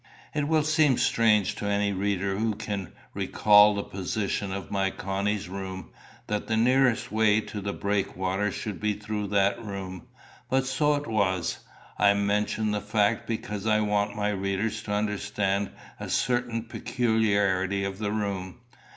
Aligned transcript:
It 0.33 0.47
will 0.47 0.63
seem 0.63 0.97
strange 0.97 1.53
to 1.57 1.67
any 1.67 1.93
reader 1.93 2.35
who 2.35 2.55
can 2.55 2.91
recall 3.13 3.75
the 3.75 3.83
position 3.83 4.51
of 4.51 4.71
my 4.71 4.89
Connie's 4.89 5.47
room, 5.47 5.91
that 6.25 6.47
the 6.47 6.57
nearest 6.57 7.11
way 7.11 7.39
to 7.41 7.61
the 7.61 7.71
breakwater 7.71 8.49
should 8.51 8.79
be 8.79 8.93
through 8.95 9.27
that 9.27 9.63
room; 9.63 10.07
but 10.49 10.65
so 10.65 10.95
it 10.95 11.05
was. 11.05 11.59
I 11.99 12.15
mention 12.15 12.71
the 12.71 12.81
fact 12.81 13.27
because 13.27 13.67
I 13.67 13.81
want 13.81 14.15
my 14.15 14.29
readers 14.29 14.81
to 14.85 14.91
understand 14.91 15.69
a 15.99 16.09
certain 16.09 16.63
peculiarity 16.63 17.83
of 17.83 17.99
the 17.99 18.11
room. 18.11 18.61